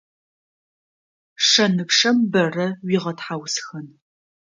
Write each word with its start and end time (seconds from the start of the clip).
Шэнычъэм 1.47 2.17
бэрэ 2.31 2.67
уигъэтхьаусхэн. 2.85 3.87